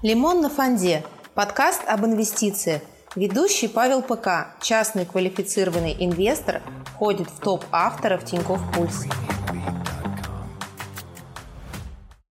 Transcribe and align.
«Лимон 0.00 0.40
на 0.42 0.48
фонде»– 0.48 1.02
подкаст 1.34 1.82
об 1.88 2.06
инвестициях. 2.06 2.82
Ведущий 3.16 3.66
Павел 3.66 4.00
ПК, 4.00 4.54
частный 4.62 5.04
квалифицированный 5.04 5.96
инвестор, 5.98 6.62
входит 6.84 7.28
в 7.28 7.40
топ 7.40 7.64
авторов 7.72 8.24
Тинькофф 8.24 8.60
Пульс. 8.72 9.06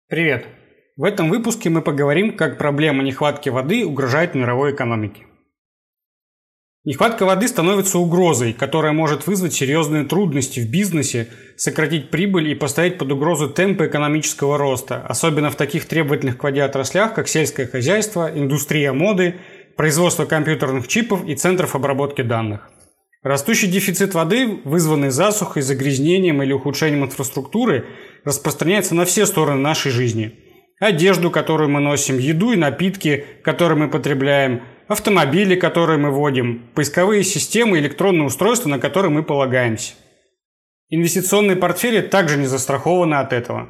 Привет! 0.06 0.46
В 0.96 1.02
этом 1.02 1.30
выпуске 1.30 1.68
мы 1.68 1.82
поговорим, 1.82 2.36
как 2.36 2.58
проблема 2.58 3.02
нехватки 3.02 3.48
воды 3.48 3.84
угрожает 3.84 4.36
мировой 4.36 4.72
экономике. 4.72 5.26
Нехватка 6.88 7.26
воды 7.26 7.46
становится 7.48 7.98
угрозой, 7.98 8.54
которая 8.54 8.92
может 8.92 9.26
вызвать 9.26 9.52
серьезные 9.52 10.04
трудности 10.04 10.60
в 10.60 10.70
бизнесе, 10.70 11.28
сократить 11.54 12.08
прибыль 12.08 12.48
и 12.48 12.54
поставить 12.54 12.96
под 12.96 13.12
угрозу 13.12 13.50
темпы 13.50 13.88
экономического 13.88 14.56
роста, 14.56 15.04
особенно 15.06 15.50
в 15.50 15.54
таких 15.54 15.84
требовательных 15.84 16.38
к 16.38 16.44
воде 16.44 16.62
отраслях, 16.62 17.12
как 17.12 17.28
сельское 17.28 17.66
хозяйство, 17.66 18.30
индустрия 18.34 18.94
моды, 18.94 19.34
производство 19.76 20.24
компьютерных 20.24 20.88
чипов 20.88 21.28
и 21.28 21.34
центров 21.34 21.76
обработки 21.76 22.22
данных. 22.22 22.70
Растущий 23.22 23.68
дефицит 23.68 24.14
воды, 24.14 24.58
вызванный 24.64 25.10
засухой, 25.10 25.60
загрязнением 25.60 26.42
или 26.42 26.54
ухудшением 26.54 27.04
инфраструктуры, 27.04 27.84
распространяется 28.24 28.94
на 28.94 29.04
все 29.04 29.26
стороны 29.26 29.60
нашей 29.60 29.92
жизни. 29.92 30.38
Одежду, 30.80 31.30
которую 31.30 31.68
мы 31.68 31.80
носим, 31.80 32.16
еду 32.16 32.52
и 32.52 32.56
напитки, 32.56 33.26
которые 33.42 33.76
мы 33.76 33.90
потребляем– 33.90 34.62
автомобили, 34.88 35.54
которые 35.54 35.98
мы 35.98 36.10
водим, 36.10 36.64
поисковые 36.74 37.22
системы, 37.22 37.78
электронные 37.78 38.26
устройства, 38.26 38.68
на 38.68 38.78
которые 38.78 39.10
мы 39.10 39.22
полагаемся. 39.22 39.94
Инвестиционные 40.88 41.56
портфели 41.56 42.00
также 42.00 42.38
не 42.38 42.46
застрахованы 42.46 43.14
от 43.14 43.32
этого. 43.32 43.68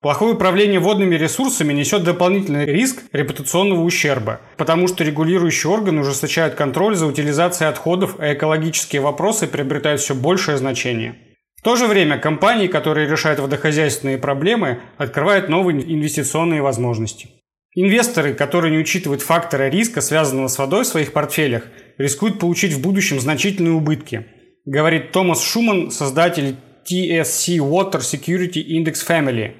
Плохое 0.00 0.34
управление 0.34 0.80
водными 0.80 1.14
ресурсами 1.14 1.72
несет 1.72 2.02
дополнительный 2.02 2.66
риск 2.66 3.02
репутационного 3.12 3.82
ущерба, 3.82 4.40
потому 4.56 4.88
что 4.88 5.04
регулирующие 5.04 5.70
органы 5.70 6.00
ужесточают 6.00 6.54
контроль 6.54 6.96
за 6.96 7.06
утилизацией 7.06 7.68
отходов, 7.68 8.16
а 8.18 8.32
экологические 8.32 9.02
вопросы 9.02 9.46
приобретают 9.46 10.00
все 10.00 10.14
большее 10.14 10.56
значение. 10.56 11.16
В 11.56 11.62
то 11.62 11.76
же 11.76 11.86
время 11.86 12.18
компании, 12.18 12.66
которые 12.66 13.08
решают 13.08 13.38
водохозяйственные 13.38 14.18
проблемы, 14.18 14.80
открывают 14.98 15.48
новые 15.48 15.80
инвестиционные 15.80 16.62
возможности. 16.62 17.28
Инвесторы, 17.74 18.34
которые 18.34 18.70
не 18.70 18.76
учитывают 18.76 19.22
факторы 19.22 19.70
риска, 19.70 20.02
связанного 20.02 20.48
с 20.48 20.58
водой 20.58 20.84
в 20.84 20.86
своих 20.86 21.14
портфелях, 21.14 21.64
рискуют 21.96 22.38
получить 22.38 22.74
в 22.74 22.82
будущем 22.82 23.18
значительные 23.18 23.72
убытки, 23.72 24.26
говорит 24.66 25.10
Томас 25.12 25.42
Шуман, 25.42 25.90
создатель 25.90 26.56
TSC 26.84 27.56
Water 27.56 28.00
Security 28.00 28.62
Index 28.62 28.96
Family. 29.08 29.52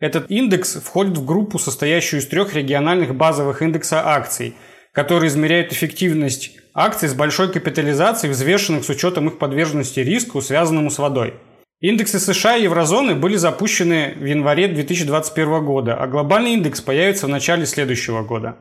Этот 0.00 0.30
индекс 0.30 0.76
входит 0.76 1.18
в 1.18 1.26
группу, 1.26 1.58
состоящую 1.58 2.20
из 2.20 2.26
трех 2.26 2.54
региональных 2.54 3.14
базовых 3.14 3.60
индекса 3.60 4.00
акций, 4.02 4.54
которые 4.92 5.28
измеряют 5.28 5.70
эффективность 5.70 6.52
акций 6.72 7.08
с 7.08 7.14
большой 7.14 7.52
капитализацией, 7.52 8.32
взвешенных 8.32 8.84
с 8.84 8.88
учетом 8.88 9.28
их 9.28 9.38
подверженности 9.38 10.00
риску, 10.00 10.40
связанному 10.40 10.90
с 10.90 10.98
водой– 10.98 11.34
Индексы 11.80 12.18
США 12.18 12.56
и 12.56 12.64
еврозоны 12.64 13.14
были 13.14 13.36
запущены 13.36 14.14
в 14.18 14.24
январе 14.24 14.66
2021 14.66 15.64
года, 15.64 15.94
а 15.94 16.08
глобальный 16.08 16.54
индекс 16.54 16.80
появится 16.80 17.26
в 17.26 17.28
начале 17.28 17.66
следующего 17.66 18.24
года. 18.24 18.56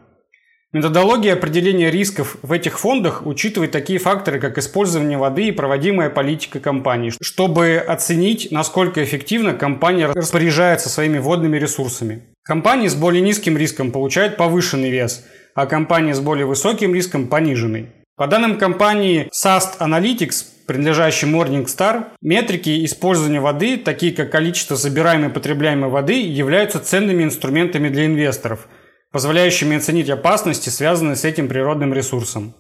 Методология 0.72 1.34
определения 1.34 1.90
рисков 1.90 2.38
в 2.44 2.52
этих 2.52 2.78
фондах 2.78 3.26
учитывает 3.26 3.72
такие 3.72 3.98
факторы, 3.98 4.40
как 4.40 4.60
использование 4.60 5.18
воды 5.18 5.48
и 5.48 5.52
проводимая 5.52 6.12
политика 6.12 6.60
компании, 6.60 7.12
чтобы 7.20 7.78
оценить, 7.78 8.50
насколько 8.52 9.04
эффективно 9.04 9.56
компания 9.56 10.06
распоряжается 10.06 10.90
своими 10.90 11.18
водными 11.18 11.58
ресурсами. 11.58 12.22
Компании 12.44 12.88
с 12.88 12.94
более 12.94 13.24
низким 13.24 13.58
риском 13.58 13.92
получают 13.92 14.38
повышенный 14.38 14.92
вес, 14.92 15.26
а 15.56 15.66
компании 15.66 16.14
с 16.14 16.20
более 16.20 16.46
высоким 16.46 16.94
риском– 16.94 17.28
пониженный. 17.30 17.88
По 18.18 18.26
данным 18.26 18.58
компании 18.58 19.30
SAST 19.32 19.78
Analytics, 19.80 20.44
принадлежащей 20.66 21.32
Morningstar, 21.32 22.06
метрики 22.20 22.84
использования 22.84 23.40
воды, 23.40 23.78
такие 23.78 24.12
как 24.12 24.32
количество 24.32 24.76
забираемой 24.76 25.30
и 25.30 25.32
потребляемой 25.32 25.92
воды, 25.92 26.20
являются 26.20 26.80
ценными 26.80 27.24
инструментами 27.24 27.90
для 27.90 28.08
инвесторов, 28.08 28.68
позволяющими 29.12 29.78
оценить 29.78 30.10
опасности, 30.10 30.70
связанные 30.70 31.16
с 31.16 31.26
этим 31.26 31.48
природным 31.48 31.94
ресурсом. 31.94 32.56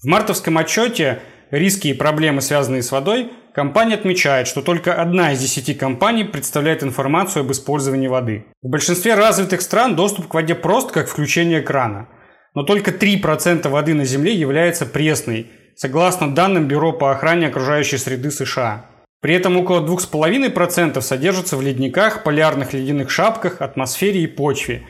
В 0.00 0.06
мартовском 0.06 0.56
отчете 0.58 1.18
«Риски 1.50 1.88
и 1.88 1.92
проблемы, 1.92 2.40
связанные 2.40 2.84
с 2.84 2.92
водой» 2.92 3.32
компания 3.52 3.96
отмечает, 3.96 4.46
что 4.46 4.62
только 4.62 4.94
одна 4.94 5.32
из 5.32 5.40
десяти 5.40 5.74
компаний 5.74 6.22
представляет 6.22 6.84
информацию 6.84 7.40
об 7.40 7.50
использовании 7.50 8.06
воды. 8.06 8.46
В 8.62 8.68
большинстве 8.68 9.16
развитых 9.16 9.60
стран 9.60 9.96
доступ 9.96 10.28
к 10.28 10.34
воде 10.34 10.54
прост, 10.54 10.92
как 10.92 11.08
включение 11.08 11.62
крана. 11.62 12.06
Но 12.54 12.62
только 12.62 12.90
3% 12.90 13.68
воды 13.68 13.94
на 13.94 14.04
Земле 14.04 14.34
является 14.34 14.86
пресной– 14.86 15.46
согласно 15.80 16.34
данным 16.34 16.68
Бюро 16.68 16.92
по 16.92 17.10
охране 17.10 17.46
окружающей 17.46 17.96
среды 17.96 18.30
США. 18.30 18.84
При 19.22 19.34
этом 19.34 19.56
около 19.56 19.80
2,5% 19.80 21.00
содержится 21.00 21.56
в 21.56 21.62
ледниках, 21.62 22.22
полярных 22.22 22.74
ледяных 22.74 23.10
шапках, 23.10 23.62
атмосфере 23.62 24.22
и 24.22 24.26
почве. 24.26 24.82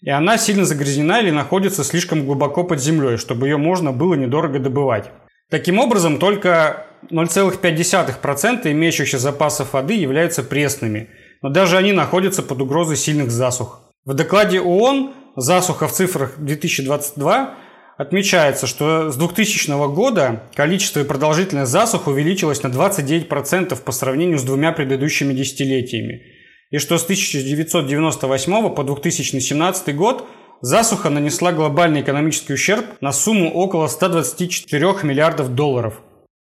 И 0.00 0.08
она 0.08 0.38
сильно 0.38 0.64
загрязнена 0.64 1.20
или 1.20 1.30
находится 1.30 1.84
слишком 1.84 2.24
глубоко 2.24 2.64
под 2.64 2.80
землей, 2.80 3.18
чтобы 3.18 3.46
ее 3.48 3.58
можно 3.58 3.92
было 3.92 4.14
недорого 4.14 4.58
добывать. 4.58 5.10
Таким 5.50 5.78
образом, 5.78 6.18
только 6.18 6.86
0,5% 7.10 8.72
имеющихся 8.72 9.18
запасов 9.18 9.74
воды 9.74 9.94
являются 9.94 10.42
пресными, 10.42 11.10
но 11.42 11.50
даже 11.50 11.76
они 11.76 11.92
находятся 11.92 12.42
под 12.42 12.62
угрозой 12.62 12.96
сильных 12.96 13.30
засух. 13.30 13.82
В 14.06 14.14
докладе 14.14 14.62
ООН 14.62 15.12
«Засуха 15.40 15.86
в 15.86 15.92
цифрах 15.92 16.36
2022» 16.38 17.54
Отмечается, 17.96 18.68
что 18.68 19.10
с 19.10 19.16
2000 19.16 19.92
года 19.92 20.44
количество 20.54 21.00
и 21.00 21.04
продолжительность 21.04 21.72
засух 21.72 22.06
увеличилось 22.06 22.62
на 22.62 22.68
29% 22.68 23.80
по 23.82 23.90
сравнению 23.90 24.38
с 24.38 24.44
двумя 24.44 24.70
предыдущими 24.70 25.32
десятилетиями. 25.32 26.22
И 26.70 26.78
что 26.78 26.96
с 26.96 27.02
1998 27.02 28.70
по 28.72 28.84
2017 28.84 29.96
год 29.96 30.28
засуха 30.60 31.10
нанесла 31.10 31.50
глобальный 31.50 32.02
экономический 32.02 32.54
ущерб 32.54 32.84
на 33.00 33.12
сумму 33.12 33.52
около 33.52 33.88
124 33.88 34.84
миллиардов 35.02 35.54
долларов. 35.56 36.00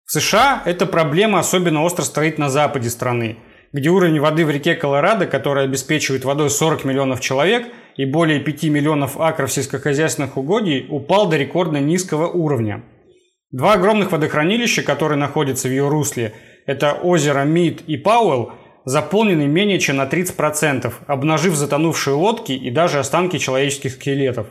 В 0.04 0.12
США 0.12 0.62
эта 0.64 0.86
проблема 0.86 1.38
особенно 1.38 1.84
остро 1.84 2.02
стоит 2.02 2.38
на 2.38 2.50
западе 2.50 2.90
страны, 2.90 3.38
где 3.76 3.90
уровень 3.90 4.20
воды 4.20 4.44
в 4.44 4.50
реке 4.50 4.74
Колорадо, 4.74 5.26
которая 5.26 5.66
обеспечивает 5.66 6.24
водой 6.24 6.50
40 6.50 6.84
миллионов 6.84 7.20
человек– 7.20 7.66
и 7.96 8.04
более 8.04 8.40
5 8.40 8.64
миллионов 8.64 9.18
акров 9.18 9.50
сельскохозяйственных 9.50 10.36
угодий 10.36 10.86
упал 10.88 11.28
до 11.28 11.36
рекордно 11.36 11.78
низкого 11.78 12.28
уровня. 12.28 12.84
Два 13.50 13.74
огромных 13.74 14.12
водохранилища, 14.12 14.82
которые 14.82 15.18
находятся 15.18 15.68
в 15.68 15.70
ее 15.70 15.88
русле, 15.88 16.34
это 16.66 16.92
озеро 16.92 17.44
Мид 17.44 17.82
и 17.86 17.96
Пауэлл, 17.96 18.52
заполнены 18.84 19.46
менее 19.46 19.78
чем 19.78 19.96
на 19.96 20.04
30%, 20.04 20.92
обнажив 21.06 21.54
затонувшие 21.54 22.14
лодки 22.14 22.52
и 22.52 22.70
даже 22.70 22.98
останки 22.98 23.38
человеческих 23.38 23.92
скелетов. 23.92 24.48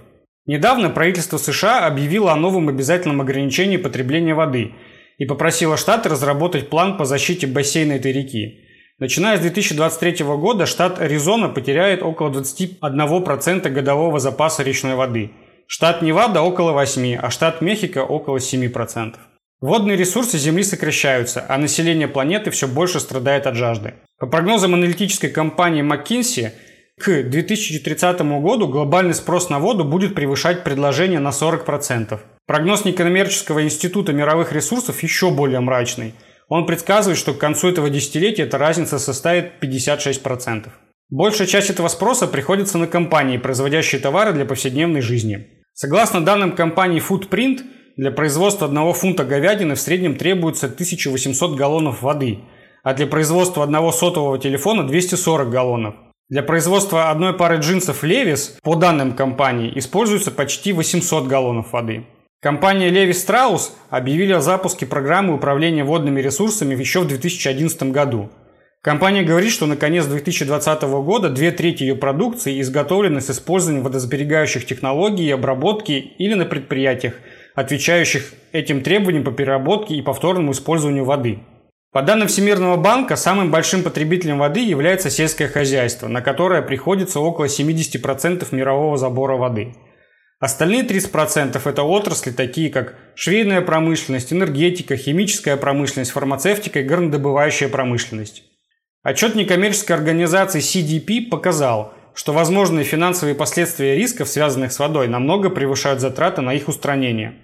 Недавно 0.48 0.90
правительство 0.90 1.38
США 1.38 1.86
объявило 1.86 2.32
о 2.32 2.36
новом 2.36 2.70
обязательном 2.70 3.22
ограничении 3.22 3.78
потребления 3.78 4.34
воды 4.34 4.74
и 5.18 5.26
попросило 5.26 5.78
штаты 5.78 6.10
разработать 6.10 6.70
план 6.70 6.98
по 6.98 7.06
защите 7.06 7.48
бассейна 7.48 7.94
этой 7.94 8.12
реки. 8.12 8.65
Начиная 8.98 9.38
с 9.38 9.42
2023 9.42 10.24
года 10.24 10.66
штат 10.66 11.02
Аризона 11.02 11.50
потеряет 11.50 12.02
около 12.02 12.30
21% 12.30 13.70
годового 13.70 14.20
запаса 14.20 14.64
речной 14.64 14.96
воды. 14.96 15.32
Штат 15.68 16.02
Невада 16.02 16.42
около 16.42 16.72
8%, 16.72 17.20
а 17.22 17.30
штат 17.30 17.60
Мехико 17.60 18.06
около 18.06 18.38
7%. 18.38 19.16
Водные 19.60 19.98
ресурсы 19.98 20.38
Земли 20.38 20.64
сокращаются, 20.64 21.46
а 21.50 21.58
население 21.58 22.08
планеты 22.08 22.52
все 22.52 22.70
больше 22.70 23.02
страдает 23.02 23.48
от 23.48 23.56
жажды. 23.56 23.96
По 24.18 24.28
прогнозам 24.28 24.76
аналитической 24.76 25.28
компании 25.28 25.84
McKinsey, 25.84 26.52
к 26.98 27.24
2030 27.24 28.22
году 28.22 28.70
глобальный 28.70 29.14
спрос 29.14 29.50
на 29.50 29.60
воду 29.60 29.84
будет 29.84 30.16
превышать 30.16 30.64
предложение 30.64 31.20
на 31.20 31.30
40%. 31.30 32.18
Прогноз 32.48 32.86
некоммерческого 32.86 33.64
института 33.64 34.14
мировых 34.14 34.54
ресурсов 34.54 35.04
еще 35.04 35.32
более 35.32 35.60
мрачный– 35.60 36.14
он 36.48 36.66
предсказывает, 36.66 37.18
что 37.18 37.34
к 37.34 37.40
концу 37.40 37.70
этого 37.70 37.90
десятилетия 37.90 38.44
эта 38.44 38.58
разница 38.58 39.00
составит 39.00 39.54
56%. 39.62 40.70
Большая 41.10 41.48
часть 41.48 41.70
этого 41.70 41.88
спроса 41.88 42.28
приходится 42.28 42.78
на 42.78 42.88
компании, 42.88 43.38
производящие 43.38 44.02
товары 44.02 44.34
для 44.34 44.46
повседневной 44.46 45.02
жизни. 45.02 45.48
Согласно 45.74 46.24
данным 46.24 46.54
компании 46.54 47.02
Footprint, 47.02 47.62
для 47.98 48.12
производства 48.12 48.68
одного 48.68 48.94
фунта 48.94 49.24
говядины 49.24 49.76
в 49.76 49.80
среднем 49.80 50.16
требуется 50.16 50.66
1800 50.66 51.56
галлонов 51.56 52.02
воды, 52.02 52.40
а 52.84 52.94
для 52.94 53.08
производства 53.08 53.64
одного 53.64 53.92
сотового 53.92 54.38
телефона 54.38 54.86
240 54.86 55.50
галлонов. 55.50 55.96
Для 56.28 56.42
производства 56.42 57.12
одной 57.12 57.34
пары 57.34 57.58
джинсов 57.58 58.04
Levi's, 58.04 58.54
по 58.64 58.76
данным 58.76 59.14
компании, 59.14 59.72
используется 59.76 60.32
почти 60.32 60.74
800 60.74 61.28
галлонов 61.28 61.72
воды. 61.72 62.06
Компания 62.46 62.92
Levi 62.92 63.10
Strauss 63.10 63.72
объявила 63.90 64.38
о 64.38 64.40
запуске 64.40 64.86
программы 64.86 65.34
управления 65.34 65.84
водными 65.84 66.22
ресурсами 66.22 66.76
еще 66.76 67.00
в 67.00 67.08
2011 67.08 67.92
году. 67.92 68.30
Компания 68.84 69.24
говорит, 69.24 69.52
что 69.52 69.66
на 69.66 69.76
конец 69.76 70.06
2020 70.06 70.84
года 70.84 71.32
две 71.32 71.50
трети 71.50 71.82
ее 71.82 71.96
продукции 71.96 72.62
изготовлены 72.62 73.20
с 73.22 73.32
использованием 73.32 73.84
водосберегающих 73.84 74.64
технологий 74.68 75.26
и 75.26 75.32
обработки 75.32 75.94
или 75.94 76.36
на 76.36 76.46
предприятиях, 76.46 77.16
отвечающих 77.56 78.36
этим 78.52 78.82
требованиям 78.82 79.24
по 79.24 79.32
переработке 79.32 79.96
и 79.96 80.04
повторному 80.04 80.52
использованию 80.52 81.04
воды. 81.04 81.40
По 81.92 82.04
данным 82.04 82.28
Всемирного 82.28 82.78
банка, 82.78 83.16
самым 83.16 83.50
большим 83.50 83.82
потребителем 83.82 84.38
воды 84.38 84.60
является 84.60 85.10
сельское 85.10 85.48
хозяйство, 85.48 86.08
на 86.08 86.22
которое 86.22 86.62
приходится 86.62 87.20
около 87.20 87.46
70% 87.46 88.46
мирового 88.52 88.98
забора 88.98 89.36
воды. 89.36 89.74
Остальные 90.40 90.84
30%– 90.84 91.62
это 91.66 91.84
отрасли, 91.84 92.32
такие 92.32 92.70
как 92.70 92.96
швейная 93.16 93.62
промышленность, 93.62 94.34
энергетика, 94.34 94.98
химическая 94.98 95.56
промышленность, 95.56 96.12
фармацевтика 96.12 96.82
и 96.82 96.84
горнодобывающая 96.84 97.70
промышленность. 97.70 98.44
Отчет 99.02 99.36
некоммерческой 99.36 99.96
организации 99.96 100.60
CDP 100.60 101.30
показал, 101.30 101.94
что 102.14 102.34
возможные 102.34 102.84
финансовые 102.84 103.36
последствия 103.36 103.96
рисков, 103.96 104.28
связанных 104.28 104.74
с 104.74 104.80
водой, 104.80 105.08
намного 105.08 105.50
превышают 105.50 106.02
затраты 106.02 106.42
на 106.42 106.54
их 106.54 106.68
устранение. 106.68 107.36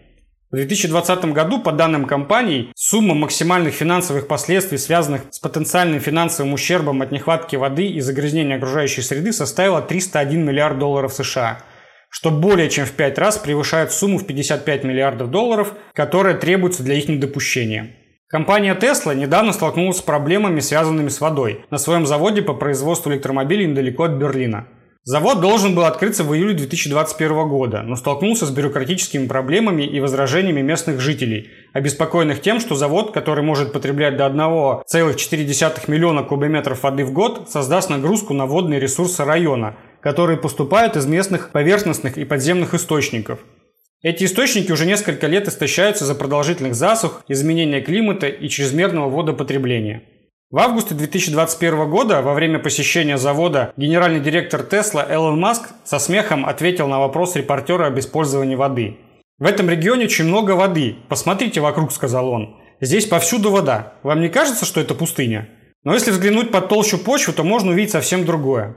В 0.49 0.55
2020 0.55 1.25
году, 1.25 1.61
по 1.61 1.71
данным 1.71 2.05
компаний, 2.05 2.73
сумма 2.75 3.13
максимальных 3.13 3.73
финансовых 3.73 4.27
последствий, 4.27 4.77
связанных 4.77 5.21
с 5.29 5.39
потенциальным 5.39 6.01
финансовым 6.01 6.51
ущербом 6.51 7.01
от 7.01 7.11
нехватки 7.13 7.55
воды 7.55 7.87
и 7.87 8.01
загрязнения 8.01 8.57
окружающей 8.57 9.01
среды, 9.01 9.31
составила 9.31 9.81
301 9.81 10.45
миллиард 10.45 10.77
долларов 10.77 11.13
США, 11.13 11.59
что 12.11 12.29
более 12.29 12.69
чем 12.69 12.85
в 12.85 12.91
5 12.91 13.17
раз 13.17 13.37
превышает 13.37 13.91
сумму 13.91 14.19
в 14.19 14.27
55 14.27 14.83
миллиардов 14.83 15.31
долларов, 15.31 15.73
которая 15.93 16.35
требуется 16.35 16.83
для 16.83 16.95
их 16.95 17.07
недопущения. 17.07 17.95
Компания 18.27 18.75
Tesla 18.75 19.15
недавно 19.15 19.53
столкнулась 19.53 19.97
с 19.97 20.01
проблемами, 20.01 20.59
связанными 20.59 21.07
с 21.07 21.21
водой, 21.21 21.65
на 21.71 21.77
своем 21.77 22.05
заводе 22.05 22.41
по 22.41 22.53
производству 22.53 23.11
электромобилей 23.11 23.65
недалеко 23.65 24.03
от 24.03 24.11
Берлина. 24.11 24.67
Завод 25.03 25.41
должен 25.41 25.73
был 25.73 25.85
открыться 25.85 26.23
в 26.23 26.35
июле 26.35 26.53
2021 26.53 27.47
года, 27.47 27.81
но 27.81 27.95
столкнулся 27.95 28.45
с 28.45 28.51
бюрократическими 28.51 29.25
проблемами 29.25 29.81
и 29.81 29.99
возражениями 29.99 30.61
местных 30.61 30.99
жителей, 30.99 31.49
обеспокоенных 31.73 32.39
тем, 32.39 32.59
что 32.59 32.75
завод, 32.75 33.11
который 33.11 33.43
может 33.43 33.73
потреблять 33.73 34.15
до 34.15 34.27
1,4 34.27 35.91
миллиона 35.91 36.21
кубометров 36.21 36.83
воды 36.83 37.03
в 37.03 37.13
год, 37.13 37.49
создаст 37.49 37.89
нагрузку 37.89 38.35
на 38.35 38.45
водные 38.45 38.79
ресурсы 38.79 39.25
района, 39.25 39.75
которые 40.01 40.37
поступают 40.37 40.97
из 40.97 41.05
местных 41.05 41.51
поверхностных 41.51 42.17
и 42.17 42.25
подземных 42.25 42.73
источников. 42.73 43.39
Эти 44.01 44.23
источники 44.23 44.71
уже 44.71 44.85
несколько 44.85 45.27
лет 45.27 45.47
истощаются 45.47 46.05
за 46.05 46.15
продолжительных 46.15 46.73
засух, 46.73 47.23
изменения 47.27 47.81
климата 47.81 48.27
и 48.27 48.49
чрезмерного 48.49 49.09
водопотребления. 49.09 50.03
В 50.49 50.57
августе 50.57 50.95
2021 50.95 51.89
года, 51.89 52.21
во 52.21 52.33
время 52.33 52.59
посещения 52.59 53.17
завода, 53.17 53.71
генеральный 53.77 54.19
директор 54.19 54.63
Тесла 54.63 55.05
Элон 55.09 55.39
Маск 55.39 55.69
со 55.85 55.97
смехом 55.97 56.45
ответил 56.45 56.87
на 56.87 56.99
вопрос 56.99 57.35
репортера 57.35 57.87
об 57.87 57.99
использовании 57.99 58.55
воды. 58.55 58.97
«В 59.37 59.45
этом 59.45 59.69
регионе 59.69 60.05
очень 60.05 60.25
много 60.25 60.51
воды. 60.51 60.97
Посмотрите 61.07 61.61
вокруг»,– 61.61 61.91
сказал 61.93 62.27
он. 62.29 62.57
«Здесь 62.81 63.05
повсюду 63.05 63.51
вода. 63.51 63.93
Вам 64.03 64.19
не 64.19 64.29
кажется, 64.29 64.65
что 64.65 64.81
это 64.81 64.93
пустыня?» 64.93 65.47
Но 65.83 65.93
если 65.93 66.11
взглянуть 66.11 66.51
под 66.51 66.69
толщу 66.69 66.97
почвы, 66.97 67.33
то 67.33 67.43
можно 67.43 67.71
увидеть 67.71 67.91
совсем 67.91 68.25
другое. 68.25 68.75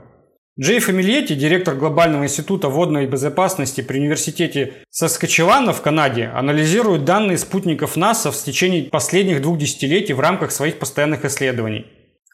Джей 0.57 0.79
Фамильетти, 0.79 1.33
директор 1.35 1.75
Глобального 1.75 2.23
института 2.23 2.69
водной 2.69 3.07
безопасности 3.07 3.81
при 3.81 3.99
университете 3.99 4.71
Саскачевана 4.89 5.73
в 5.73 5.81
Канаде, 5.81 6.31
анализирует 6.33 7.03
данные 7.03 7.37
спутников 7.37 7.97
НАСА 7.97 8.31
в 8.31 8.41
течение 8.41 8.83
последних 8.83 9.41
двух 9.41 9.57
десятилетий 9.57 10.13
в 10.13 10.21
рамках 10.21 10.51
своих 10.51 10.79
постоянных 10.79 11.25
исследований. 11.25 11.87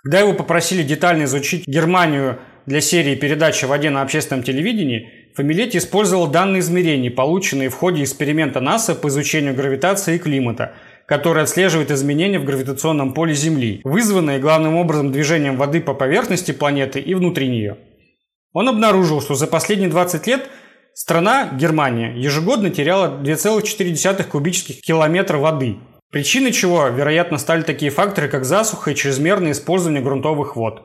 Когда 0.03 0.19
его 0.19 0.33
попросили 0.33 0.83
детально 0.83 1.23
изучить 1.23 1.67
Германию 1.67 2.37
для 2.67 2.79
серии 2.79 3.15
передач 3.15 3.63
о 3.63 3.67
воде 3.67 3.89
на 3.89 4.03
общественном 4.03 4.43
телевидении, 4.43 5.09
Фамилетти 5.33 5.77
использовал 5.77 6.27
данные 6.27 6.59
измерений, 6.59 7.09
полученные 7.09 7.69
в 7.69 7.75
ходе 7.75 8.03
эксперимента 8.03 8.59
НАСА 8.59 8.93
по 8.93 9.07
изучению 9.07 9.55
гравитации 9.55 10.17
и 10.17 10.19
климата, 10.19 10.75
который 11.07 11.41
отслеживает 11.41 11.89
изменения 11.89 12.37
в 12.37 12.45
гравитационном 12.45 13.15
поле 13.15 13.33
Земли, 13.33 13.81
вызванные 13.83 14.37
главным 14.37 14.75
образом 14.75 15.11
движением 15.11 15.57
воды 15.57 15.81
по 15.81 15.95
поверхности 15.95 16.51
планеты 16.51 16.99
и 16.99 17.15
внутри 17.15 17.47
нее. 17.47 17.77
Он 18.53 18.67
обнаружил, 18.67 19.21
что 19.21 19.35
за 19.35 19.47
последние 19.47 19.89
20 19.89 20.27
лет 20.27 20.49
страна, 20.93 21.49
Германия, 21.53 22.13
ежегодно 22.17 22.69
теряла 22.69 23.21
2,4 23.21 24.23
кубических 24.25 24.81
километра 24.81 25.37
воды. 25.37 25.77
Причиной 26.11 26.51
чего, 26.51 26.87
вероятно, 26.87 27.37
стали 27.37 27.61
такие 27.61 27.91
факторы, 27.91 28.27
как 28.27 28.43
засуха 28.43 28.91
и 28.91 28.95
чрезмерное 28.95 29.53
использование 29.53 30.03
грунтовых 30.03 30.57
вод. 30.57 30.81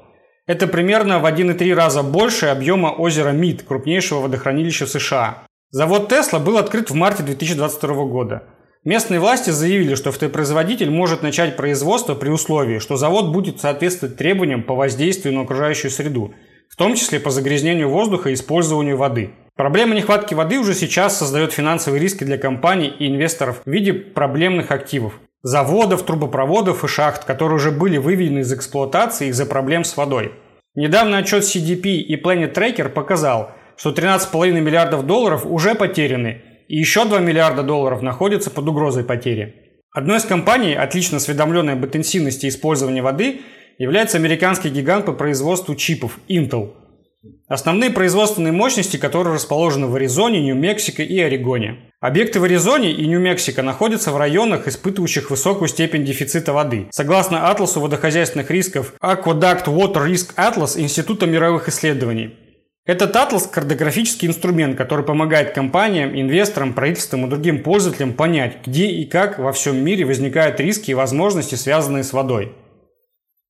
Это 0.47 0.69
примерно 0.69 1.19
в 1.19 1.27
1,3 1.27 1.75
раза 1.75 2.05
больше 2.05 2.47
объема 2.47 2.89
озера 2.89 3.31
Мид, 3.31 3.65
крупнейшего 3.65 4.21
водохранилища 4.21 4.87
в 4.87 4.91
США. 4.91 5.43
Завод 5.71 6.09
Тесла 6.09 6.39
был 6.39 6.59
открыт 6.59 6.91
в 6.91 6.95
марте 6.95 7.25
2022 7.25 8.05
года. 8.05 8.45
Местные 8.85 9.19
власти 9.19 9.51
заявили, 9.51 9.97
что 9.97 10.11
автопроизводитель 10.11 10.91
может 10.91 11.23
начать 11.23 11.57
производство 11.57 12.15
при 12.15 12.29
условии, 12.29 12.79
что 12.79 12.95
завод 12.95 13.33
будет 13.33 13.61
соответствовать 13.61 14.17
требованиям 14.17 14.63
по 14.63 14.77
воздействию 14.77 15.35
на 15.35 15.41
окружающую 15.41 15.91
среду– 15.91 16.33
в 16.69 16.77
том 16.77 16.95
числе 16.95 17.21
по 17.21 17.31
загрязнению 17.31 17.89
воздуха 17.91 18.31
и 18.31 18.35
использованию 18.35 18.97
воды. 18.97 19.31
Проблема 19.57 19.95
нехватки 19.95 20.35
воды 20.35 20.59
уже 20.59 20.75
сейчас 20.75 21.17
создает 21.17 21.53
финансовые 21.53 22.01
риски 22.01 22.25
для 22.25 22.37
компаний 22.37 22.89
и 22.89 23.09
инвесторов 23.09 23.63
в 23.65 23.71
виде 23.71 23.95
проблемных 23.95 24.71
активов. 24.71 25.15
Заводов, 25.43 26.05
трубопроводов 26.05 26.85
и 26.85 26.89
шахт, 26.89 27.25
которые 27.25 27.57
уже 27.57 27.71
были 27.71 27.97
выведены 27.97 28.41
из 28.41 28.53
эксплуатации 28.53 29.29
из-за 29.29 29.47
проблем 29.47 29.85
с 29.85 29.97
водой. 29.97 30.33
Недавний 30.75 31.17
отчет 31.17 31.45
CDP 31.45 31.99
и 31.99 32.23
Planet 32.23 32.53
Tracker 32.53 32.91
показал, 32.91 33.53
что 33.77 33.91
13,5 33.91 34.61
миллиардов 34.61 35.07
долларов 35.07 35.47
уже 35.47 35.75
потеряны, 35.75 36.43
и 36.69 36.77
еще 36.77 37.07
2 37.07 37.21
миллиарда 37.21 37.63
долларов 37.63 38.03
находятся 38.03 38.51
под 38.51 38.69
угрозой 38.69 39.05
потери. 39.05 39.55
Одной 39.93 40.19
из 40.19 40.25
компаний, 40.25 40.75
отлично 40.75 41.17
осведомленной 41.17 41.73
об 41.73 41.87
интенсивности 41.87 42.49
использования 42.49 43.01
воды, 43.01 43.41
является 43.79 44.17
американский 44.19 44.69
гигант 44.69 45.07
по 45.07 45.13
производству 45.13 45.75
чипов 45.75 46.19
Intel. 46.29 46.73
Основные 47.49 47.91
производственные 47.91 48.53
мощности, 48.53 48.97
которые 48.97 49.35
расположены 49.35 49.87
в 49.87 49.95
Аризоне, 49.95 50.41
Нью-Мексико 50.43 51.03
и 51.03 51.19
Орегоне. 51.21 51.93
Объекты 52.01 52.41
в 52.41 52.45
Аризоне 52.45 52.93
и 52.93 53.07
Нью-Мексико 53.07 53.63
находятся 53.63 54.13
в 54.13 54.17
районах, 54.17 54.69
испытывающих 54.69 55.31
высокую 55.31 55.69
степень 55.69 56.05
дефицита 56.05 56.53
воды. 56.53 56.87
Согласно 56.91 57.51
атласу 57.51 57.81
водохозяйственных 57.81 58.51
рисков 58.51 58.95
Aqueduct 59.03 59.67
Water 59.67 60.07
Risk 60.07 60.35
Atlas 60.37 60.81
Института 60.81 61.27
мировых 61.27 61.69
исследований. 61.69 62.35
Этот 62.85 63.17
атлас– 63.17 63.47
картографический 63.53 64.29
инструмент, 64.29 64.77
который 64.77 65.05
помогает 65.05 65.53
компаниям, 65.53 66.15
инвесторам, 66.15 66.73
правительствам 66.73 67.27
и 67.27 67.31
другим 67.31 67.65
пользователям 67.65 68.13
понять, 68.13 68.59
где 68.65 68.87
и 68.87 69.05
как 69.07 69.41
во 69.41 69.53
всем 69.53 69.83
мире 69.85 70.05
возникают 70.05 70.61
риски 70.61 70.93
и 70.93 70.95
возможности, 70.95 71.57
связанные 71.57 72.05
с 72.05 72.13
водой. 72.13 72.53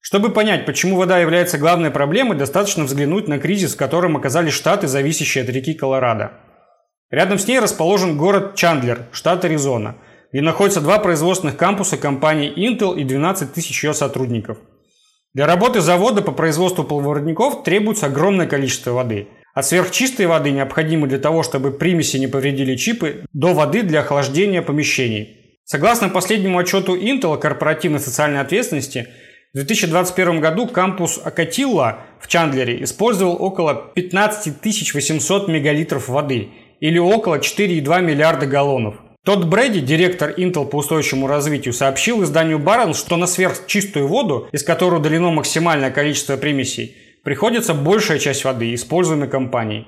Чтобы 0.06 0.30
понять, 0.30 0.66
почему 0.66 0.96
вода 0.96 1.18
является 1.18 1.58
главной 1.58 1.90
проблемой, 1.90 2.38
достаточно 2.38 2.84
взглянуть 2.84 3.26
на 3.26 3.40
кризис, 3.40 3.74
в 3.74 3.76
котором 3.76 4.16
оказались 4.16 4.52
штаты, 4.52 4.86
зависящие 4.86 5.42
от 5.42 5.50
реки 5.50 5.74
Колорадо. 5.74 6.30
Рядом 7.10 7.40
с 7.40 7.48
ней 7.48 7.58
расположен 7.58 8.16
город 8.16 8.54
Чандлер, 8.54 9.08
штат 9.10 9.44
Аризона, 9.44 9.96
где 10.30 10.42
находятся 10.42 10.80
два 10.80 11.00
производственных 11.00 11.56
кампуса 11.56 11.96
компании 11.96 12.54
Intel 12.56 12.96
и 12.96 13.02
12 13.02 13.52
тысяч 13.52 13.82
ее 13.82 13.94
сотрудников. 13.94 14.58
Для 15.34 15.44
работы 15.44 15.80
завода 15.80 16.22
по 16.22 16.30
производству 16.30 16.84
полупроводников 16.84 17.64
требуется 17.64 18.06
огромное 18.06 18.46
количество 18.46 18.92
воды. 18.92 19.26
От 19.54 19.66
сверхчистой 19.66 20.26
воды, 20.26 20.52
необходимой 20.52 21.08
для 21.08 21.18
того, 21.18 21.42
чтобы 21.42 21.72
примеси 21.72 22.18
не 22.18 22.28
повредили 22.28 22.76
чипы, 22.76 23.24
до 23.32 23.54
воды 23.54 23.82
для 23.82 24.02
охлаждения 24.02 24.62
помещений. 24.62 25.60
Согласно 25.64 26.10
последнему 26.10 26.58
отчету 26.60 26.96
Intel 26.96 27.34
о 27.34 27.38
корпоративной 27.38 27.98
социальной 27.98 28.38
ответственности– 28.38 29.08
в 29.56 29.58
2021 29.58 30.40
году 30.40 30.66
кампус 30.66 31.18
Акатилла 31.24 32.00
в 32.20 32.28
Чандлере 32.28 32.84
использовал 32.84 33.42
около 33.42 33.90
15 33.94 34.62
800 34.92 35.48
мегалитров 35.48 36.10
воды 36.10 36.50
или 36.80 36.98
около 36.98 37.38
4,2 37.38 38.02
миллиарда 38.02 38.44
галлонов. 38.44 38.96
Тодд 39.24 39.46
Брэди, 39.46 39.80
директор 39.80 40.28
Intel 40.36 40.66
по 40.66 40.76
устойчивому 40.76 41.26
развитию, 41.26 41.72
сообщил 41.72 42.22
изданию 42.22 42.58
Barron, 42.58 42.92
что 42.92 43.16
на 43.16 43.26
сверхчистую 43.26 44.06
воду, 44.08 44.46
из 44.52 44.62
которой 44.62 44.96
удалено 44.96 45.30
максимальное 45.30 45.90
количество 45.90 46.36
примесей, 46.36 46.94
приходится 47.24 47.72
большая 47.72 48.18
часть 48.18 48.44
воды, 48.44 48.74
используемой 48.74 49.28
компанией. 49.28 49.86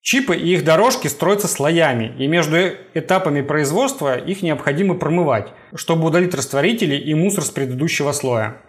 Чипы 0.00 0.36
и 0.36 0.54
их 0.54 0.64
дорожки 0.64 1.08
строятся 1.08 1.48
слоями, 1.48 2.14
и 2.18 2.26
между 2.26 2.56
этапами 2.94 3.42
производства 3.42 4.16
их 4.16 4.40
необходимо 4.40 4.94
промывать, 4.94 5.48
чтобы 5.74 6.06
удалить 6.06 6.32
растворители 6.32 6.96
и 6.96 7.12
мусор 7.12 7.44
с 7.44 7.50
предыдущего 7.50 8.12
слоя. 8.12 8.62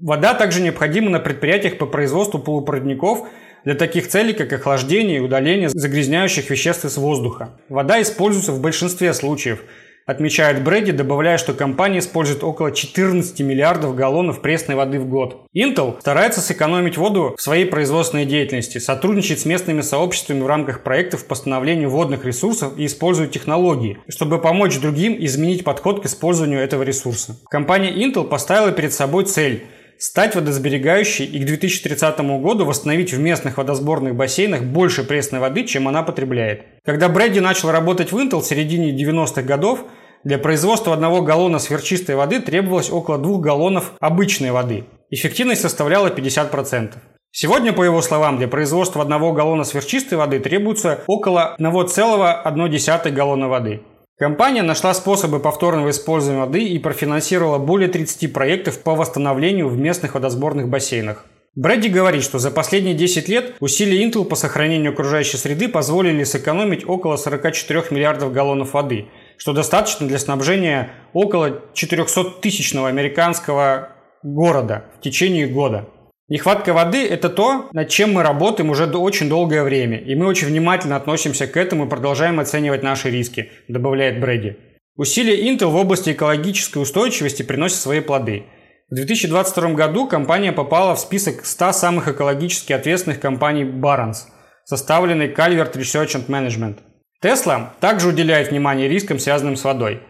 Вода 0.00 0.34
также 0.34 0.60
необходима 0.60 1.10
на 1.10 1.20
предприятиях 1.20 1.78
по 1.78 1.86
производству 1.86 2.38
полупроводников 2.38 3.28
для 3.64 3.74
таких 3.74 4.08
целей, 4.08 4.32
как 4.32 4.52
охлаждение 4.52 5.18
и 5.18 5.20
удаление 5.20 5.68
загрязняющих 5.68 6.50
веществ 6.50 6.84
из 6.84 6.96
воздуха. 6.96 7.58
Вода 7.68 8.00
используется 8.02 8.52
в 8.52 8.60
большинстве 8.60 9.14
случаев 9.14 9.64
отмечает 10.06 10.62
Брэди, 10.62 10.92
добавляя, 10.92 11.38
что 11.38 11.54
компания 11.54 11.98
использует 11.98 12.44
около 12.44 12.72
14 12.72 13.40
миллиардов 13.40 13.94
галлонов 13.94 14.42
пресной 14.42 14.76
воды 14.76 14.98
в 14.98 15.08
год. 15.08 15.46
Intel 15.56 15.98
старается 16.00 16.40
сэкономить 16.40 16.96
воду 16.96 17.34
в 17.36 17.42
своей 17.42 17.64
производственной 17.64 18.26
деятельности, 18.26 18.78
сотрудничает 18.78 19.40
с 19.40 19.44
местными 19.44 19.80
сообществами 19.80 20.42
в 20.42 20.46
рамках 20.46 20.82
проектов 20.82 21.26
по 21.26 21.34
становлению 21.34 21.90
водных 21.90 22.24
ресурсов 22.24 22.74
и 22.78 22.86
использует 22.86 23.32
технологии, 23.32 23.98
чтобы 24.08 24.40
помочь 24.40 24.78
другим 24.78 25.16
изменить 25.18 25.64
подход 25.64 26.02
к 26.02 26.06
использованию 26.06 26.60
этого 26.60 26.82
ресурса. 26.82 27.36
Компания 27.48 27.92
Intel 27.92 28.24
поставила 28.24 28.72
перед 28.72 28.92
собой 28.92 29.24
цель 29.24 29.64
стать 30.04 30.34
водосберегающей 30.34 31.24
и 31.24 31.38
к 31.38 31.46
2030 31.46 32.20
году 32.42 32.66
восстановить 32.66 33.14
в 33.14 33.18
местных 33.18 33.56
водосборных 33.56 34.14
бассейнах 34.14 34.62
больше 34.62 35.02
пресной 35.02 35.40
воды, 35.40 35.64
чем 35.64 35.88
она 35.88 36.02
потребляет. 36.02 36.66
Когда 36.84 37.08
Брэдди 37.08 37.38
начал 37.38 37.70
работать 37.70 38.12
в 38.12 38.18
Intel 38.18 38.40
в 38.40 38.44
середине 38.44 38.94
90-х 38.94 39.40
годов, 39.40 39.86
для 40.22 40.36
производства 40.36 40.92
одного 40.92 41.22
галлона 41.22 41.58
сверхчистой 41.58 42.16
воды 42.16 42.40
требовалось 42.40 42.90
около 42.90 43.16
двух 43.16 43.40
галлонов 43.40 43.94
обычной 43.98 44.50
воды. 44.50 44.84
Эффективность 45.08 45.62
составляла 45.62 46.08
50%. 46.08 46.92
Сегодня, 47.30 47.72
по 47.72 47.82
его 47.82 48.02
словам, 48.02 48.36
для 48.36 48.46
производства 48.46 49.00
одного 49.00 49.32
галлона 49.32 49.64
сверхчистой 49.64 50.18
воды 50.18 50.38
требуется 50.38 51.00
около 51.06 51.56
1,1 51.58 53.10
галлона 53.10 53.48
воды. 53.48 53.80
Компания 54.16 54.62
нашла 54.62 54.94
способы 54.94 55.40
повторного 55.40 55.90
использования 55.90 56.40
воды 56.40 56.62
и 56.62 56.78
профинансировала 56.78 57.58
более 57.58 57.88
30 57.88 58.32
проектов 58.32 58.80
по 58.80 58.94
восстановлению 58.94 59.68
в 59.68 59.76
местных 59.76 60.14
водосборных 60.14 60.68
бассейнах. 60.68 61.26
Брэдди 61.56 61.88
говорит, 61.88 62.22
что 62.22 62.38
за 62.38 62.52
последние 62.52 62.94
10 62.94 63.28
лет 63.28 63.54
усилия 63.58 64.04
Intel 64.04 64.24
по 64.24 64.36
сохранению 64.36 64.92
окружающей 64.92 65.36
среды 65.36 65.68
позволили 65.68 66.22
сэкономить 66.22 66.88
около 66.88 67.16
44 67.16 67.86
миллиардов 67.90 68.32
галлонов 68.32 68.74
воды, 68.74 69.06
что 69.36 69.52
достаточно 69.52 70.06
для 70.06 70.18
снабжения 70.18 70.90
около 71.12 71.62
400-тысячного 71.74 72.88
американского 72.88 73.96
города 74.22 74.84
в 74.96 75.02
течение 75.02 75.48
года. 75.48 75.88
Нехватка 76.26 76.72
воды– 76.72 77.06
это 77.08 77.28
то, 77.28 77.68
над 77.72 77.90
чем 77.90 78.14
мы 78.14 78.22
работаем 78.22 78.70
уже 78.70 78.86
очень 78.86 79.28
долгое 79.28 79.62
время, 79.62 79.98
и 79.98 80.14
мы 80.14 80.26
очень 80.26 80.46
внимательно 80.46 80.96
относимся 80.96 81.46
к 81.46 81.56
этому 81.56 81.84
и 81.84 81.88
продолжаем 81.88 82.40
оценивать 82.40 82.82
наши 82.82 83.10
риски, 83.10 83.50
добавляет 83.68 84.20
Брэди. 84.20 84.56
Усилия 84.96 85.46
Intel 85.50 85.66
в 85.66 85.76
области 85.76 86.12
экологической 86.12 86.78
устойчивости 86.78 87.42
приносят 87.42 87.78
свои 87.78 88.00
плоды. 88.00 88.44
В 88.88 88.94
2022 88.94 89.74
году 89.74 90.08
компания 90.08 90.52
попала 90.52 90.94
в 90.94 91.00
список 91.00 91.44
100 91.44 91.72
самых 91.72 92.08
экологически 92.08 92.72
ответственных 92.72 93.20
компаний 93.20 93.64
Barron's, 93.64 94.28
составленный 94.64 95.28
Calvert 95.28 95.74
Research 95.74 96.14
and 96.16 96.26
Management. 96.28 96.78
Tesla 97.22 97.70
также 97.80 98.08
уделяет 98.08 98.50
внимание 98.50 98.88
рискам, 98.88 99.18
связанным 99.18 99.56
с 99.56 99.64
водой. 99.64 100.00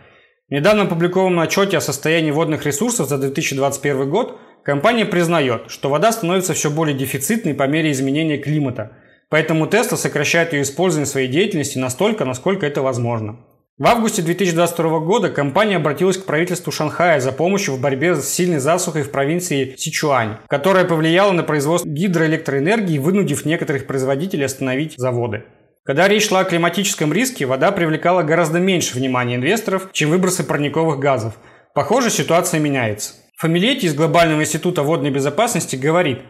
В 0.49 0.53
недавно 0.53 0.83
опубликованном 0.83 1.41
отчете 1.41 1.79
о 1.79 1.81
состоянии 1.81 2.31
водных 2.31 2.67
ресурсов 2.67 3.09
за 3.09 3.19
2021 3.19 4.11
год 4.11 4.39
Компания 4.65 5.05
признает, 5.05 5.65
что 5.69 5.91
вода 5.91 6.11
становится 6.11 6.55
все 6.55 6.71
более 6.71 6.97
дефицитной 6.97 7.53
по 7.53 7.67
мере 7.67 7.91
изменения 7.93 8.39
климата, 8.39 8.93
поэтому 9.29 9.67
Tesla 9.67 9.97
сокращает 9.97 10.55
ее 10.55 10.63
использование 10.63 11.07
в 11.07 11.11
своей 11.11 11.29
деятельности 11.29 11.77
настолько, 11.77 12.25
насколько 12.25 12.65
это 12.65 12.81
возможно. 12.81 13.37
В 13.77 13.87
августе 13.87 14.23
2022 14.23 15.01
года 15.01 15.29
компания 15.29 15.77
обратилась 15.77 16.17
к 16.17 16.25
правительству 16.25 16.73
Шанхая 16.73 17.21
за 17.21 17.33
помощью 17.33 17.75
в 17.75 17.81
борьбе 17.81 18.15
с 18.15 18.27
сильной 18.27 18.59
засухой 18.59 19.03
в 19.03 19.11
провинции 19.11 19.75
Сичуань, 19.77 20.39
которая 20.49 20.87
повлияла 20.87 21.33
на 21.33 21.43
производство 21.43 21.89
гидроэлектроэнергии, 21.89 22.99
вынудив 22.99 23.45
некоторых 23.45 23.87
производителей 23.87 24.47
остановить 24.47 24.95
заводы. 24.97 25.43
Когда 25.85 26.09
речь 26.09 26.29
шла 26.29 26.41
о 26.41 26.45
климатическом 26.45 27.13
риске, 27.13 27.45
вода 27.45 27.71
привлекала 27.71 28.23
гораздо 28.23 28.61
меньше 28.61 28.97
внимания 28.97 29.35
инвесторов, 29.35 29.91
чем 29.93 30.09
выбросы 30.09 30.45
парниковых 30.45 30.99
газов. 31.01 31.35
Похоже, 31.75 32.09
ситуация 32.09 32.61
меняется. 32.61 33.15
Фамилетти 33.37 33.87
из 33.87 33.95
Глобального 33.95 34.43
института 34.43 34.83
водной 34.83 35.11
безопасности 35.11 35.75
говорит, 35.77 36.21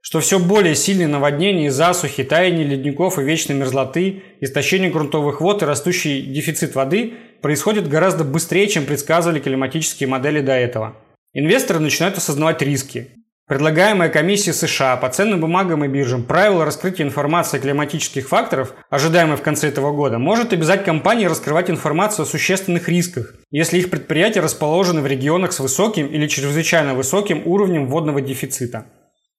что 0.00 0.20
все 0.20 0.38
более 0.38 0.74
сильные 0.74 1.08
наводнения, 1.08 1.70
засухи, 1.70 2.24
таяние 2.24 2.64
ледников 2.64 3.18
и 3.18 3.22
вечной 3.22 3.56
мерзлоты, 3.56 4.22
истощение 4.40 4.90
грунтовых 4.90 5.40
вод 5.40 5.62
и 5.62 5.66
растущий 5.66 6.22
дефицит 6.22 6.74
воды 6.74 7.14
происходят 7.40 7.88
гораздо 7.88 8.22
быстрее, 8.22 8.68
чем 8.68 8.84
предсказывали 8.84 9.40
климатические 9.40 10.08
модели 10.08 10.40
до 10.40 10.52
этого. 10.52 10.96
Инвесторы 11.32 11.80
начинают 11.80 12.18
осознавать 12.18 12.62
риски. 12.62 13.23
Предлагаемая 13.46 14.08
комиссия 14.08 14.54
США 14.54 14.96
по 14.96 15.10
ценным 15.10 15.38
бумагам 15.38 15.84
и 15.84 15.88
биржам 15.88 16.22
правила 16.22 16.64
раскрытия 16.64 17.04
информации 17.04 17.58
о 17.58 17.60
климатических 17.60 18.26
факторов, 18.26 18.72
ожидаемой 18.88 19.36
в 19.36 19.42
конце 19.42 19.68
этого 19.68 19.92
года, 19.92 20.18
может 20.18 20.54
обязать 20.54 20.82
компании 20.82 21.26
раскрывать 21.26 21.68
информацию 21.68 22.22
о 22.22 22.26
существенных 22.26 22.88
рисках, 22.88 23.34
если 23.50 23.78
их 23.78 23.90
предприятия 23.90 24.40
расположены 24.40 25.02
в 25.02 25.06
регионах 25.06 25.52
с 25.52 25.60
высоким 25.60 26.06
или 26.06 26.26
чрезвычайно 26.26 26.94
высоким 26.94 27.42
уровнем 27.44 27.86
водного 27.86 28.22
дефицита. 28.22 28.86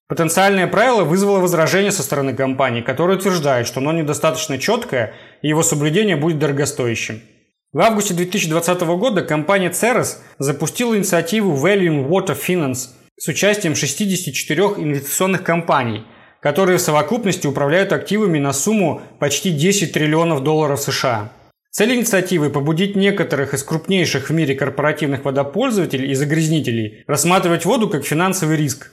Потенциальное 0.07 0.67
правило 0.67 1.03
вызвало 1.03 1.39
возражение 1.39 1.91
со 1.91 2.03
стороны 2.03 2.35
компании, 2.35 2.81
которая 2.81 3.17
утверждает, 3.17 3.65
что 3.65 3.79
оно 3.79 3.91
недостаточно 3.91 4.59
четкое 4.59 5.15
и 5.41 5.47
его 5.47 5.63
соблюдение 5.63 6.15
будет 6.15 6.37
дорогостоящим. 6.37 7.21
В 7.73 7.79
августе 7.79 8.13
2020 8.13 8.81
года 8.81 9.23
компания 9.23 9.71
Ceres 9.71 10.17
запустила 10.37 10.95
инициативу 10.95 11.55
Value 11.55 12.07
Water 12.07 12.37
Finance– 12.39 12.89
с 13.17 13.29
участием 13.29 13.75
64 13.75 14.61
инвестиционных 14.77 15.43
компаний, 15.43 16.03
которые 16.41 16.77
в 16.77 16.81
совокупности 16.81 17.47
управляют 17.47 17.93
активами 17.93 18.39
на 18.39 18.51
сумму 18.51 19.01
почти 19.19 19.51
10 19.51 19.93
триллионов 19.93 20.43
долларов 20.43 20.81
США. 20.81 21.31
Цель 21.71 21.95
инициативы– 21.95 22.49
побудить 22.51 22.95
некоторых 22.95 23.53
из 23.53 23.63
крупнейших 23.63 24.29
в 24.29 24.33
мире 24.33 24.53
корпоративных 24.55 25.23
водопользователей 25.23 26.11
и 26.11 26.13
загрязнителей 26.13 27.03
рассматривать 27.07 27.65
воду 27.65 27.89
как 27.89 28.05
финансовый 28.05 28.57
риск. 28.57 28.91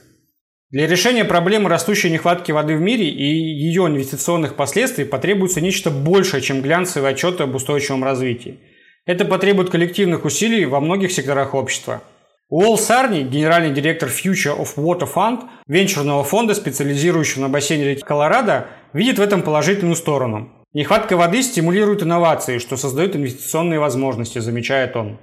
Для 0.69 0.87
решения 0.87 1.25
проблемы 1.25 1.69
растущей 1.69 2.09
нехватки 2.09 2.51
воды 2.51 2.75
в 2.75 2.81
мире 2.81 3.09
и 3.09 3.25
ее 3.25 3.87
инвестиционных 3.87 4.55
последствий 4.55 5.05
потребуется 5.05 5.61
нечто 5.61 5.91
большее, 5.91 6.41
чем 6.41 6.61
глянцевые 6.61 7.11
отчеты 7.11 7.43
об 7.43 7.55
устойчивом 7.55 8.03
развитии. 8.03 8.59
Это 9.05 9.25
потребует 9.25 9.69
коллективных 9.69 10.25
усилий 10.25 10.65
во 10.65 10.79
многих 10.79 11.11
секторах 11.11 11.53
общества– 11.53 12.03
Уолл 12.49 12.77
Сарни, 12.77 13.23
генеральный 13.23 13.73
директор 13.73 14.09
Future 14.09 14.55
of 14.57 14.75
Water 14.75 15.09
Fund, 15.11 15.41
венчурного 15.67 16.23
фонда, 16.23 16.53
специализирующего 16.53 17.41
на 17.41 17.49
бассейне 17.49 17.85
реки 17.85 18.01
Колорадо, 18.01 18.67
видит 18.93 19.17
в 19.17 19.21
этом 19.21 19.41
положительную 19.41 19.95
сторону. 19.95 20.51
Нехватка 20.73 21.17
воды 21.17 21.41
стимулирует 21.41 22.03
инновации, 22.03 22.57
что 22.57 22.77
создает 22.77 23.15
инвестиционные 23.15 23.79
возможности, 23.79 24.39
замечает 24.39 24.95
он. 24.95 25.19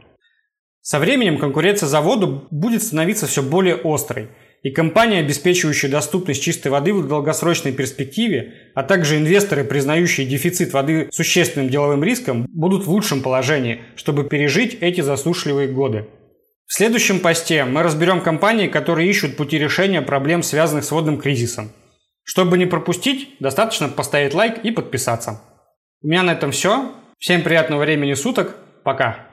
Со 0.80 0.98
временем 0.98 1.38
конкуренция 1.38 1.88
за 1.88 2.00
воду 2.00 2.48
будет 2.50 2.82
становиться 2.82 3.26
все 3.26 3.42
более 3.42 3.78
острой, 3.84 4.28
и 4.62 4.70
компании, 4.70 5.20
обеспечивающие 5.20 5.90
доступность 5.90 6.42
чистой 6.42 6.68
воды 6.68 6.92
в 6.92 7.06
долгосрочной 7.06 7.72
перспективе, 7.72 8.54
а 8.74 8.82
также 8.82 9.16
инвесторы, 9.16 9.64
признающие 9.64 10.26
дефицит 10.26 10.72
воды 10.72 11.08
существенным 11.12 11.70
деловым 11.70 12.04
риском, 12.04 12.46
будут 12.52 12.86
в 12.86 12.90
лучшем 12.90 13.22
положении, 13.22 13.82
чтобы 13.96 14.24
пережить 14.24 14.78
эти 14.80 15.00
засушливые 15.00 15.68
годы. 15.68 16.06
В 16.70 16.74
следующем 16.74 17.18
посте 17.18 17.64
мы 17.64 17.82
разберем 17.82 18.20
компании, 18.20 18.68
которые 18.68 19.10
ищут 19.10 19.36
пути 19.36 19.58
решения 19.58 20.02
проблем, 20.02 20.44
связанных 20.44 20.84
с 20.84 20.92
водным 20.92 21.18
кризисом. 21.18 21.72
Чтобы 22.22 22.58
не 22.58 22.66
пропустить, 22.66 23.34
достаточно 23.40 23.88
поставить 23.88 24.34
лайк 24.34 24.64
и 24.64 24.70
подписаться. 24.70 25.40
У 26.00 26.06
меня 26.06 26.22
на 26.22 26.30
этом 26.30 26.52
все. 26.52 26.94
Всем 27.18 27.42
приятного 27.42 27.80
времени 27.80 28.14
суток. 28.14 28.54
Пока. 28.84 29.26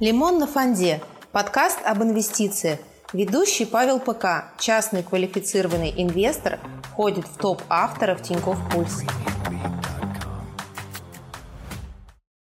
Лимон 0.00 0.38
на 0.38 0.46
фонде. 0.46 1.02
Подкаст 1.30 1.80
об 1.84 2.02
инвестициях. 2.02 2.78
Ведущий 3.12 3.66
Павел 3.66 4.00
ПК, 4.00 4.56
частный 4.58 5.02
квалифицированный 5.02 5.92
инвестор, 5.94 6.58
входит 6.84 7.26
в 7.26 7.36
топ 7.36 7.60
авторов 7.68 8.22
Тинькофф 8.22 8.58
Пульс. 8.70 9.02